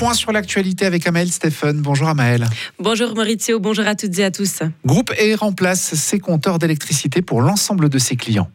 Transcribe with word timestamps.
point 0.00 0.14
sur 0.14 0.32
l'actualité 0.32 0.86
avec 0.86 1.06
Amael 1.06 1.30
Stephen. 1.30 1.82
Bonjour 1.82 2.08
Amael. 2.08 2.46
Bonjour 2.78 3.14
Maurizio, 3.14 3.60
bonjour 3.60 3.86
à 3.86 3.94
toutes 3.94 4.18
et 4.18 4.24
à 4.24 4.30
tous. 4.30 4.60
Groupe 4.86 5.12
E 5.20 5.36
remplace 5.36 5.94
ses 5.94 6.18
compteurs 6.18 6.58
d'électricité 6.58 7.20
pour 7.20 7.42
l'ensemble 7.42 7.90
de 7.90 7.98
ses 7.98 8.16
clients. 8.16 8.48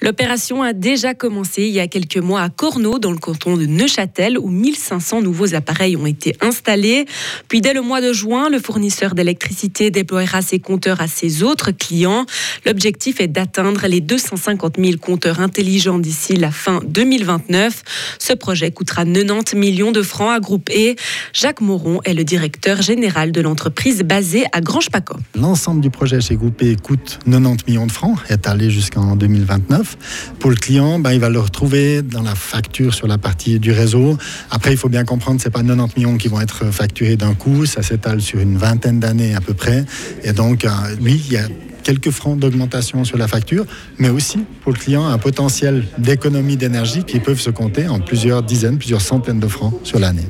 L'opération 0.00 0.62
a 0.62 0.72
déjà 0.72 1.12
commencé 1.12 1.62
il 1.62 1.70
y 1.70 1.80
a 1.80 1.88
quelques 1.88 2.18
mois 2.18 2.42
à 2.42 2.48
Corneau, 2.48 3.00
dans 3.00 3.10
le 3.10 3.18
canton 3.18 3.56
de 3.56 3.66
Neuchâtel, 3.66 4.38
où 4.38 4.50
1500 4.50 5.22
nouveaux 5.22 5.56
appareils 5.56 5.96
ont 5.96 6.06
été 6.06 6.36
installés. 6.40 7.06
Puis 7.48 7.60
dès 7.60 7.74
le 7.74 7.80
mois 7.80 8.00
de 8.00 8.12
juin, 8.12 8.48
le 8.48 8.60
fournisseur 8.60 9.16
d'électricité 9.16 9.90
déploiera 9.90 10.42
ses 10.42 10.60
compteurs 10.60 11.00
à 11.00 11.08
ses 11.08 11.42
autres 11.42 11.72
clients. 11.72 12.24
L'objectif 12.66 13.20
est 13.20 13.26
d'atteindre 13.26 13.88
les 13.88 14.00
250 14.00 14.76
000 14.78 14.98
compteurs 14.98 15.40
intelligents 15.40 15.98
d'ici 15.98 16.36
la 16.36 16.52
fin 16.52 16.78
2029. 16.86 17.82
Ce 18.20 18.32
projet 18.32 18.70
coûtera 18.70 19.04
90 19.04 19.56
millions 19.56 19.90
de 19.90 20.02
francs 20.02 20.30
à 20.30 20.38
Groupe 20.38 20.70
E. 20.70 20.83
Jacques 21.32 21.60
Moron 21.60 22.00
est 22.04 22.14
le 22.14 22.24
directeur 22.24 22.82
général 22.82 23.32
de 23.32 23.40
l'entreprise 23.40 24.02
basée 24.02 24.44
à 24.52 24.60
Grange-Paco. 24.60 25.16
L'ensemble 25.34 25.80
du 25.80 25.90
projet 25.90 26.20
chez 26.20 26.36
Groupe 26.36 26.62
E 26.62 26.76
coûte 26.76 27.18
90 27.30 27.66
millions 27.66 27.86
de 27.86 27.92
francs, 27.92 28.18
est 28.28 28.46
allé 28.46 28.70
jusqu'en 28.70 29.16
2029. 29.16 30.34
Pour 30.38 30.50
le 30.50 30.56
client, 30.56 30.98
ben, 30.98 31.12
il 31.12 31.20
va 31.20 31.28
le 31.28 31.40
retrouver 31.40 32.02
dans 32.02 32.22
la 32.22 32.34
facture 32.34 32.94
sur 32.94 33.06
la 33.06 33.18
partie 33.18 33.58
du 33.58 33.72
réseau. 33.72 34.16
Après, 34.50 34.72
il 34.72 34.76
faut 34.76 34.88
bien 34.88 35.04
comprendre, 35.04 35.40
ce 35.40 35.48
n'est 35.48 35.52
pas 35.52 35.62
90 35.62 35.96
millions 35.96 36.16
qui 36.16 36.28
vont 36.28 36.40
être 36.40 36.66
facturés 36.66 37.16
d'un 37.16 37.34
coup, 37.34 37.66
ça 37.66 37.82
s'étale 37.82 38.20
sur 38.20 38.40
une 38.40 38.56
vingtaine 38.56 39.00
d'années 39.00 39.34
à 39.34 39.40
peu 39.40 39.54
près. 39.54 39.84
Et 40.22 40.32
donc, 40.32 40.64
euh, 40.64 40.70
oui, 41.00 41.22
il 41.26 41.32
y 41.32 41.36
a 41.36 41.46
quelques 41.84 42.10
francs 42.10 42.38
d'augmentation 42.38 43.04
sur 43.04 43.18
la 43.18 43.28
facture, 43.28 43.66
mais 43.98 44.08
aussi 44.08 44.38
pour 44.62 44.72
le 44.72 44.78
client 44.78 45.06
un 45.06 45.18
potentiel 45.18 45.84
d'économie 45.98 46.56
d'énergie 46.56 47.04
qui 47.04 47.20
peuvent 47.20 47.40
se 47.40 47.50
compter 47.50 47.86
en 47.86 48.00
plusieurs 48.00 48.42
dizaines, 48.42 48.78
plusieurs 48.78 49.02
centaines 49.02 49.40
de 49.40 49.48
francs 49.48 49.74
sur 49.84 49.98
l'année. 49.98 50.26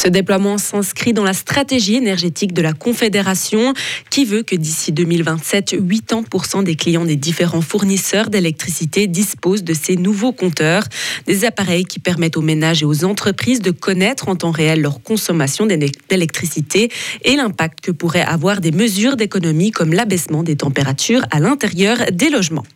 Ce 0.00 0.06
déploiement 0.06 0.58
s'inscrit 0.58 1.12
dans 1.12 1.24
la 1.24 1.32
stratégie 1.32 1.96
énergétique 1.96 2.52
de 2.52 2.62
la 2.62 2.72
Confédération 2.72 3.74
qui 4.10 4.24
veut 4.24 4.44
que 4.44 4.54
d'ici 4.54 4.92
2027, 4.92 5.74
80% 5.74 6.62
des 6.62 6.76
clients 6.76 7.04
des 7.04 7.16
différents 7.16 7.62
fournisseurs 7.62 8.30
d'électricité 8.30 9.08
disposent 9.08 9.64
de 9.64 9.74
ces 9.74 9.96
nouveaux 9.96 10.30
compteurs, 10.30 10.84
des 11.26 11.44
appareils 11.44 11.84
qui 11.84 11.98
permettent 11.98 12.36
aux 12.36 12.42
ménages 12.42 12.82
et 12.82 12.86
aux 12.86 13.04
entreprises 13.04 13.60
de 13.60 13.72
connaître 13.72 14.28
en 14.28 14.36
temps 14.36 14.52
réel 14.52 14.82
leur 14.82 15.02
consommation 15.02 15.66
d'électricité 15.66 16.92
et 17.24 17.34
l'impact 17.34 17.80
que 17.80 17.90
pourraient 17.90 18.22
avoir 18.22 18.60
des 18.60 18.70
mesures 18.70 19.16
d'économie 19.16 19.72
comme 19.72 19.92
l'abaissement 19.92 20.44
des 20.44 20.54
températures 20.54 21.24
à 21.32 21.40
l'intérieur 21.40 21.98
des 22.12 22.30
logements. 22.30 22.66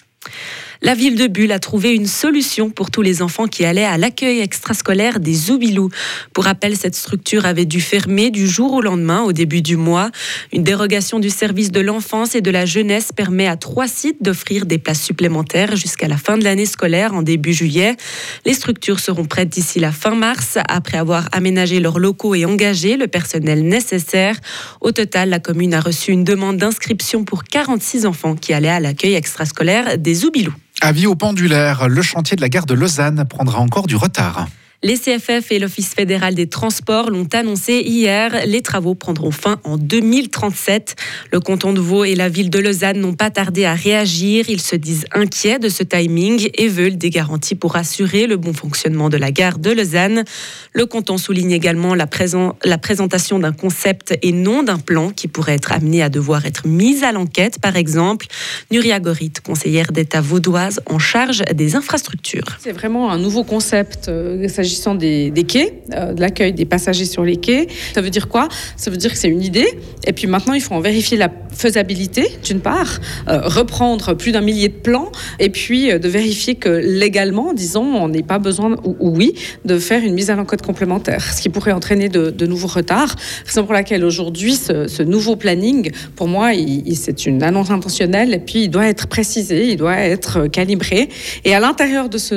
La 0.85 0.97
ville 0.97 1.15
de 1.15 1.29
Bulle 1.29 1.53
a 1.53 1.61
trouvé 1.61 1.95
une 1.95 2.09
solution 2.09 2.69
pour 2.69 2.91
tous 2.91 3.03
les 3.03 3.23
enfants 3.23 3.47
qui 3.47 3.65
allaient 3.65 3.85
à 3.85 3.99
l'accueil 3.99 4.41
extrascolaire 4.41 5.21
des 5.21 5.33
Zoubilous. 5.33 5.91
Pour 6.33 6.43
rappel, 6.43 6.77
cette 6.77 6.97
structure 6.97 7.47
avait 7.47 7.67
dû 7.67 7.81
fermer 7.81 8.33
du 8.33 8.49
jour 8.49 8.73
au 8.73 8.81
lendemain 8.81 9.23
au 9.23 9.33
début 9.33 9.63
du 9.63 9.77
mois. 9.77 10.11
Une 10.53 10.65
dérogation 10.65 11.21
du 11.21 11.31
service 11.31 11.71
de 11.71 11.79
l'enfance 11.79 12.35
et 12.35 12.41
de 12.41 12.51
la 12.51 12.67
jeunesse 12.67 13.13
permet 13.15 13.47
à 13.47 13.57
trois 13.57 13.87
sites 13.87 14.25
d'offrir 14.25 14.67
des 14.67 14.79
places 14.79 15.01
supplémentaires 15.01 15.77
jusqu'à 15.77 16.09
la 16.09 16.17
fin 16.17 16.37
de 16.37 16.43
l'année 16.43 16.67
scolaire 16.67 17.15
en 17.15 17.23
début 17.23 17.53
juillet. 17.53 17.97
Les 18.45 18.55
structures 18.55 18.99
seront 18.99 19.25
prêtes 19.25 19.51
d'ici 19.51 19.79
la 19.79 19.93
fin 19.93 20.17
mars 20.17 20.59
après 20.67 20.99
avoir 20.99 21.29
aménagé 21.31 21.79
leurs 21.79 22.01
locaux 22.01 22.35
et 22.35 22.45
engagé 22.45 22.97
le 22.97 23.07
personnel 23.07 23.63
nécessaire. 23.63 24.35
Au 24.81 24.91
total, 24.91 25.29
la 25.29 25.39
commune 25.39 25.75
a 25.75 25.81
reçu 25.81 26.11
une 26.11 26.25
demande 26.25 26.57
d'inscription 26.57 27.23
pour 27.23 27.45
46 27.45 28.05
enfants 28.05 28.35
qui 28.35 28.53
allaient 28.53 28.69
à 28.69 28.81
l'accueil 28.81 29.15
extrascolaire 29.15 29.97
des 29.97 30.15
Zoubilous. 30.15 30.53
Avis 30.85 31.07
au 31.07 31.15
pendulaire, 31.15 31.89
le 31.89 32.03
chantier 32.03 32.35
de 32.35 32.41
la 32.41 32.49
gare 32.49 32.67
de 32.67 32.75
Lausanne 32.75 33.25
prendra 33.29 33.61
encore 33.61 33.87
du 33.87 33.95
retard. 33.95 34.49
Les 34.85 34.99
CFF 34.99 35.53
et 35.53 35.61
l'Office 35.61 35.95
fédéral 35.95 36.35
des 36.35 36.49
transports 36.49 37.09
l'ont 37.09 37.29
annoncé 37.33 37.85
hier. 37.87 38.45
Les 38.47 38.63
travaux 38.63 38.97
prendront 38.97 39.31
fin 39.31 39.61
en 39.63 39.79
2037. 39.79 40.97
Le 41.31 41.39
canton 41.39 41.73
de 41.73 41.79
Vaud 41.79 42.05
et 42.05 42.17
la 42.17 42.29
ville 42.29 42.51
de 42.51 42.59
Lausanne 42.59 42.99
n'ont 42.99 43.15
pas 43.15 43.31
tardé 43.31 43.65
à 43.65 43.75
réagir. 43.75 44.47
Ils 44.49 44.61
se 44.61 44.75
disent 44.75 45.05
inquiets 45.13 45.61
de 45.61 45.69
ce 45.69 45.85
timing 45.85 46.51
et 46.55 46.67
veulent 46.67 46.99
des 46.99 47.11
garanties 47.11 47.55
pour 47.55 47.77
assurer 47.77 48.27
le 48.27 48.37
bon 48.37 48.53
fonctionnement 48.53 49.09
de 49.09 49.17
la 49.17 49.31
gare 49.31 49.61
de 49.61 49.71
Lausanne. 49.71 50.25
Le 50.73 50.85
canton 50.85 51.17
souligne 51.17 51.53
également 51.53 51.95
la, 51.95 52.09
présentation 52.09 53.39
d'un 53.39 53.53
concept 53.53 54.19
et 54.21 54.33
non 54.33 54.65
d'un 54.65 54.81
plan 54.81 55.11
qui 55.11 55.29
pourrait 55.29 55.55
être 55.55 55.71
amené 55.71 56.03
à 56.03 56.09
devoir 56.09 56.45
être 56.45 56.67
mis 56.67 57.05
à 57.05 57.13
l'enquête, 57.13 57.61
par 57.61 57.77
exemple. 57.77 58.27
Nuria 58.73 58.99
Gorit, 58.99 59.35
conseillère 59.45 59.93
d'État 59.93 60.21
vaudoise 60.21 60.81
en 60.87 60.99
charge 60.99 61.45
des 61.55 61.77
infrastructures. 61.77 62.59
C'est 62.59 62.73
vraiment 62.73 63.13
un 63.13 63.19
nouveau 63.19 63.45
concept. 63.45 64.09
Euh, 64.09 64.49
il 64.72 64.72
des, 64.95 65.45
quais, 65.47 65.83
euh, 65.95 66.13
de 66.13 66.21
l'accueil 66.21 66.53
des 66.53 66.65
passagers 66.65 67.05
sur 67.05 67.25
les 67.25 67.37
quais. 67.37 67.67
Ça 67.95 68.01
veut 68.01 68.11
dire 68.11 68.29
quoi? 68.29 68.49
Ça 68.77 68.91
veut 68.91 68.97
dire 68.97 69.13
que 69.13 69.19
c'est 69.19 69.29
une 69.29 69.43
idée. 69.43 69.79
Et 70.07 70.13
puis 70.13 70.27
maintenant, 70.27 70.55
il 70.55 70.61
faut 70.61 70.75
en 70.75 70.81
vérifier 70.81 71.17
la 71.17 71.31
faisabilité, 71.55 72.31
d'une 72.45 72.61
part, 72.61 72.99
euh, 73.29 73.41
reprendre 73.45 74.15
plus 74.15 74.33
d'un 74.33 74.41
millier 74.41 74.69
de 74.69 74.75
plans, 74.75 75.11
et 75.39 75.51
puis 75.51 75.91
euh, 75.91 75.99
de 75.99 76.09
vérifier 76.09 76.55
que 76.55 76.69
légalement, 76.69 77.53
disons, 77.53 77.83
on 77.83 78.09
n'ait 78.09 78.23
pas 78.23 78.39
besoin, 78.39 78.77
ou, 78.85 78.97
oui, 79.01 79.35
de 79.65 79.79
faire 79.79 80.03
une 80.03 80.15
mise 80.15 80.31
à 80.31 80.37
l'enquête 80.37 80.63
complémentaire, 80.63 81.23
ce 81.35 81.41
qui 81.41 81.49
pourrait 81.49 81.73
entraîner 81.73 82.09
de, 82.09 82.47
nouveaux 82.47 82.69
retards. 82.69 83.15
Raison 83.47 83.65
pour 83.65 83.73
laquelle 83.73 84.05
aujourd'hui, 84.05 84.55
ce, 84.55 85.03
nouveau 85.03 85.37
planning, 85.37 85.91
pour 86.17 86.29
moi, 86.29 86.51
c'est 86.95 87.27
une 87.27 87.43
annonce 87.43 87.71
intentionnelle, 87.71 88.35
et 88.35 88.39
puis 88.39 88.65
il 88.65 88.69
doit 88.69 88.89
être 88.89 89.07
précisé, 89.07 89.71
il 89.71 89.77
doit 89.77 89.99
être 89.99 90.47
calibré. 90.47 91.09
Et 91.45 91.55
à 91.55 91.61
l'intérieur 91.61 92.09
de 92.09 92.19
ce 92.19 92.35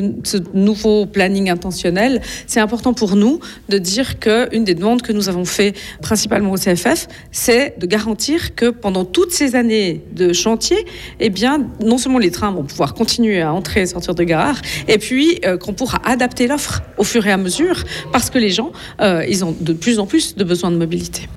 nouveau 0.53 1.05
planning 1.05 1.49
intentionnel, 1.49 2.21
c'est 2.47 2.59
important 2.59 2.93
pour 2.93 3.15
nous 3.15 3.39
de 3.69 3.77
dire 3.77 4.19
qu'une 4.19 4.63
des 4.63 4.75
demandes 4.75 5.01
que 5.01 5.11
nous 5.11 5.29
avons 5.29 5.45
fait 5.45 5.75
principalement 6.01 6.51
au 6.51 6.57
CFF, 6.57 7.07
c'est 7.31 7.79
de 7.79 7.85
garantir 7.85 8.55
que 8.55 8.69
pendant 8.69 9.05
toutes 9.05 9.31
ces 9.31 9.55
années 9.55 10.01
de 10.13 10.33
chantier, 10.33 10.85
eh 11.19 11.29
bien, 11.29 11.67
non 11.83 11.97
seulement 11.97 12.19
les 12.19 12.31
trains 12.31 12.51
vont 12.51 12.63
pouvoir 12.63 12.93
continuer 12.93 13.41
à 13.41 13.53
entrer 13.53 13.81
et 13.81 13.85
sortir 13.85 14.15
de 14.15 14.23
gare, 14.23 14.61
et 14.87 14.97
puis 14.97 15.39
euh, 15.45 15.57
qu'on 15.57 15.73
pourra 15.73 16.01
adapter 16.05 16.47
l'offre 16.47 16.81
au 16.97 17.03
fur 17.03 17.25
et 17.25 17.31
à 17.31 17.37
mesure, 17.37 17.83
parce 18.11 18.29
que 18.29 18.37
les 18.37 18.49
gens, 18.49 18.71
euh, 19.01 19.25
ils 19.27 19.43
ont 19.43 19.55
de 19.59 19.73
plus 19.73 19.99
en 19.99 20.05
plus 20.05 20.35
de 20.35 20.43
besoins 20.43 20.71
de 20.71 20.77
mobilité. 20.77 21.27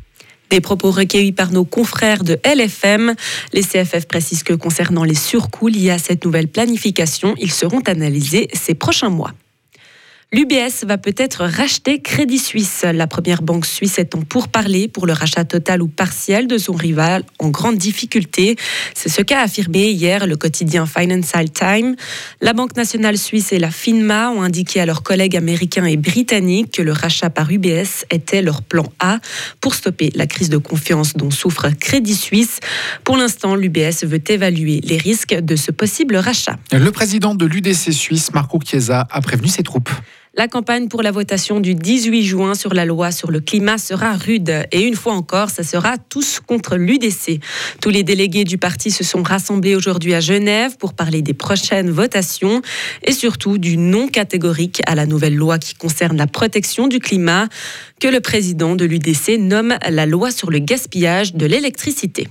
Des 0.50 0.60
propos 0.62 0.90
recueillis 0.90 1.32
par 1.32 1.52
nos 1.52 1.64
confrères 1.64 2.24
de 2.24 2.38
LFM. 2.44 3.14
Les 3.52 3.62
CFF 3.62 4.06
précisent 4.06 4.42
que 4.42 4.54
concernant 4.54 5.04
les 5.04 5.14
surcoûts 5.14 5.68
liés 5.68 5.90
à 5.90 5.98
cette 5.98 6.24
nouvelle 6.24 6.48
planification, 6.48 7.34
ils 7.38 7.52
seront 7.52 7.80
analysés 7.80 8.48
ces 8.54 8.74
prochains 8.74 9.10
mois. 9.10 9.32
L'UBS 10.30 10.84
va 10.84 10.98
peut-être 10.98 11.46
racheter 11.46 12.02
Crédit 12.02 12.38
Suisse. 12.38 12.84
La 12.84 13.06
première 13.06 13.40
banque 13.40 13.64
suisse 13.64 13.98
est 13.98 14.14
en 14.14 14.20
pour 14.92 15.06
le 15.06 15.14
rachat 15.14 15.46
total 15.46 15.80
ou 15.80 15.88
partiel 15.88 16.46
de 16.46 16.58
son 16.58 16.74
rival 16.74 17.24
en 17.38 17.48
grande 17.48 17.78
difficulté. 17.78 18.56
C'est 18.92 19.08
ce 19.08 19.22
qu'a 19.22 19.40
affirmé 19.40 19.90
hier 19.90 20.26
le 20.26 20.36
quotidien 20.36 20.84
Financial 20.84 21.50
Times. 21.50 21.96
La 22.42 22.52
Banque 22.52 22.76
nationale 22.76 23.16
suisse 23.16 23.52
et 23.52 23.58
la 23.58 23.70
FINMA 23.70 24.30
ont 24.32 24.42
indiqué 24.42 24.80
à 24.80 24.86
leurs 24.86 25.02
collègues 25.02 25.34
américains 25.34 25.86
et 25.86 25.96
britanniques 25.96 26.72
que 26.72 26.82
le 26.82 26.92
rachat 26.92 27.30
par 27.30 27.50
UBS 27.50 28.04
était 28.10 28.42
leur 28.42 28.60
plan 28.60 28.84
A 29.00 29.20
pour 29.62 29.74
stopper 29.74 30.12
la 30.14 30.26
crise 30.26 30.50
de 30.50 30.58
confiance 30.58 31.14
dont 31.14 31.30
souffre 31.30 31.70
Crédit 31.70 32.14
Suisse. 32.14 32.60
Pour 33.02 33.16
l'instant, 33.16 33.54
l'UBS 33.54 34.04
veut 34.04 34.22
évaluer 34.28 34.82
les 34.84 34.98
risques 34.98 35.34
de 35.34 35.56
ce 35.56 35.70
possible 35.70 36.16
rachat. 36.16 36.58
Le 36.70 36.90
président 36.90 37.34
de 37.34 37.46
l'UDC 37.46 37.94
suisse, 37.94 38.34
Marco 38.34 38.60
Chiesa, 38.62 39.08
a 39.10 39.20
prévenu 39.22 39.48
ses 39.48 39.62
troupes. 39.62 39.90
La 40.38 40.46
campagne 40.46 40.86
pour 40.86 41.02
la 41.02 41.10
votation 41.10 41.58
du 41.58 41.74
18 41.74 42.22
juin 42.22 42.54
sur 42.54 42.72
la 42.72 42.84
loi 42.84 43.10
sur 43.10 43.32
le 43.32 43.40
climat 43.40 43.76
sera 43.76 44.12
rude. 44.12 44.68
Et 44.70 44.82
une 44.82 44.94
fois 44.94 45.14
encore, 45.14 45.50
ça 45.50 45.64
sera 45.64 45.98
tous 45.98 46.38
contre 46.38 46.76
l'UDC. 46.76 47.40
Tous 47.82 47.90
les 47.90 48.04
délégués 48.04 48.44
du 48.44 48.56
parti 48.56 48.92
se 48.92 49.02
sont 49.02 49.24
rassemblés 49.24 49.74
aujourd'hui 49.74 50.14
à 50.14 50.20
Genève 50.20 50.76
pour 50.76 50.94
parler 50.94 51.22
des 51.22 51.34
prochaines 51.34 51.90
votations 51.90 52.62
et 53.02 53.10
surtout 53.10 53.58
du 53.58 53.76
non 53.76 54.06
catégorique 54.06 54.80
à 54.86 54.94
la 54.94 55.06
nouvelle 55.06 55.34
loi 55.34 55.58
qui 55.58 55.74
concerne 55.74 56.16
la 56.16 56.28
protection 56.28 56.86
du 56.86 57.00
climat 57.00 57.48
que 58.00 58.06
le 58.06 58.20
président 58.20 58.76
de 58.76 58.84
l'UDC 58.84 59.40
nomme 59.40 59.76
la 59.90 60.06
loi 60.06 60.30
sur 60.30 60.52
le 60.52 60.60
gaspillage 60.60 61.34
de 61.34 61.46
l'électricité. 61.46 62.28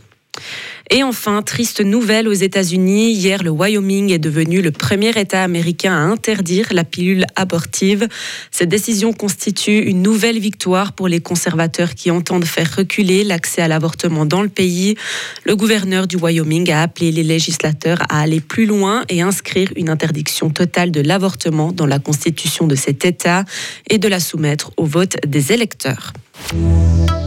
Et 0.89 1.03
enfin, 1.03 1.41
triste 1.41 1.81
nouvelle 1.81 2.27
aux 2.27 2.33
États-Unis. 2.33 3.11
Hier, 3.11 3.43
le 3.43 3.49
Wyoming 3.49 4.11
est 4.11 4.19
devenu 4.19 4.61
le 4.61 4.71
premier 4.71 5.09
État 5.19 5.43
américain 5.43 5.93
à 5.93 5.99
interdire 5.99 6.67
la 6.71 6.85
pilule 6.85 7.25
abortive. 7.35 8.07
Cette 8.51 8.69
décision 8.69 9.11
constitue 9.11 9.79
une 9.79 10.01
nouvelle 10.01 10.39
victoire 10.39 10.93
pour 10.93 11.09
les 11.09 11.19
conservateurs 11.19 11.93
qui 11.93 12.09
entendent 12.09 12.45
faire 12.45 12.73
reculer 12.77 13.25
l'accès 13.25 13.61
à 13.61 13.67
l'avortement 13.67 14.25
dans 14.25 14.41
le 14.41 14.49
pays. 14.49 14.95
Le 15.43 15.55
gouverneur 15.57 16.07
du 16.07 16.15
Wyoming 16.15 16.71
a 16.71 16.81
appelé 16.81 17.11
les 17.11 17.23
législateurs 17.23 18.01
à 18.09 18.21
aller 18.21 18.39
plus 18.39 18.65
loin 18.65 19.03
et 19.09 19.21
inscrire 19.21 19.69
une 19.75 19.89
interdiction 19.89 20.49
totale 20.49 20.91
de 20.91 21.01
l'avortement 21.01 21.73
dans 21.73 21.85
la 21.85 21.99
constitution 21.99 22.65
de 22.65 22.75
cet 22.75 23.03
État 23.03 23.43
et 23.89 23.97
de 23.97 24.07
la 24.07 24.21
soumettre 24.21 24.71
au 24.77 24.85
vote 24.85 25.17
des 25.25 25.51
électeurs. 25.51 26.13